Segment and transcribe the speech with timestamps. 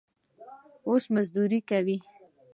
[0.87, 1.97] اوس مزدوري کوي.